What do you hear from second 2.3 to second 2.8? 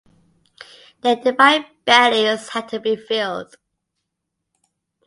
had to